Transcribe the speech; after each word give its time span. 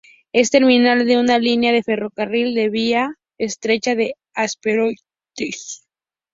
Es 0.33 0.49
terminal 0.49 1.05
de 1.05 1.17
una 1.19 1.37
línea 1.37 1.71
de 1.71 1.83
ferrocarril 1.83 2.55
de 2.55 2.69
vía 2.69 3.19
estrecha 3.37 3.91
a 3.91 4.41
Apsheronsk. 4.45 5.05